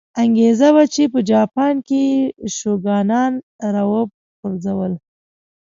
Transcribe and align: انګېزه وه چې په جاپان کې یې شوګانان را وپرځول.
انګېزه 0.23 0.67
وه 0.75 0.83
چې 0.93 1.03
په 1.13 1.19
جاپان 1.31 1.75
کې 1.87 2.01
یې 2.11 2.21
شوګانان 2.57 3.33
را 3.73 3.83
وپرځول. 3.91 4.93